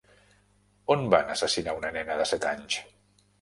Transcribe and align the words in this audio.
On 0.95 1.05
van 1.15 1.29
assassinar 1.33 1.75
una 1.81 1.93
nena 1.99 2.17
de 2.23 2.27
set 2.31 2.49
anys? 2.55 2.81